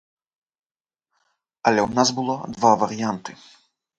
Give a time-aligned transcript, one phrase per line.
[1.71, 3.31] Але ў нас было два варыянты.